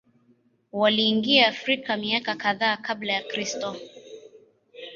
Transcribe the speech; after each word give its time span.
Waliingia 0.71 1.47
Afrika 1.47 1.97
miaka 1.97 2.35
kadhaa 2.35 2.77
Kabla 2.77 3.13
ya 3.13 3.21
Kristo. 3.23 3.75